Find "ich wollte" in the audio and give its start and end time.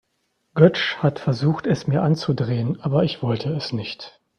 3.03-3.53